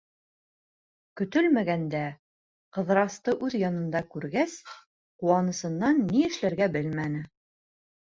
[1.21, 2.01] Көтөлмәгәндә
[2.79, 7.27] Ҡыҙырасты үҙ янында күргәс, ул ҡыуанысынан ни эшләргә белмәне.